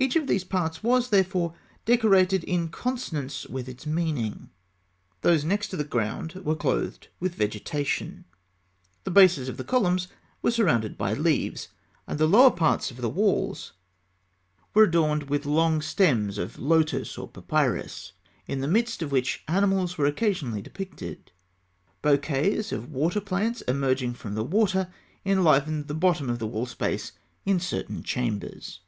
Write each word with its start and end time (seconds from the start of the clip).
Each 0.00 0.14
of 0.14 0.28
these 0.28 0.44
parts 0.44 0.80
was, 0.84 1.10
therefore, 1.10 1.54
decorated 1.84 2.44
in 2.44 2.68
consonance 2.68 3.46
with 3.46 3.68
its 3.68 3.84
meaning. 3.84 4.48
Those 5.22 5.44
next 5.44 5.70
to 5.70 5.76
the 5.76 5.82
ground 5.82 6.34
were 6.44 6.54
clothed 6.54 7.08
with 7.18 7.34
vegetation. 7.34 8.24
The 9.02 9.10
bases 9.10 9.48
of 9.48 9.56
the 9.56 9.64
columns 9.64 10.06
were 10.40 10.52
surrounded 10.52 10.96
by 10.96 11.14
leaves, 11.14 11.66
and 12.06 12.16
the 12.16 12.28
lower 12.28 12.52
parts 12.52 12.92
of 12.92 12.98
the 12.98 13.08
walls 13.08 13.72
were 14.72 14.84
adorned 14.84 15.24
with 15.24 15.44
long 15.44 15.82
stems 15.82 16.38
of 16.38 16.60
lotus 16.60 17.18
or 17.18 17.26
papyrus 17.26 18.12
(fig. 18.14 18.18
96), 18.18 18.18
in 18.46 18.60
the 18.60 18.68
midst 18.68 19.02
of 19.02 19.10
which 19.10 19.42
animals 19.48 19.98
were 19.98 20.06
occasionally 20.06 20.62
depicted. 20.62 21.32
Bouquets 22.02 22.70
of 22.70 22.92
water 22.92 23.20
plants 23.20 23.62
emerging 23.62 24.14
from 24.14 24.36
the 24.36 24.44
water 24.44 24.84
(fig. 24.84 25.24
97), 25.24 25.32
enlivened 25.38 25.88
the 25.88 25.94
bottom 25.94 26.30
of 26.30 26.38
the 26.38 26.46
wall 26.46 26.66
space 26.66 27.10
in 27.44 27.58
certain 27.58 28.04
chambers. 28.04 28.78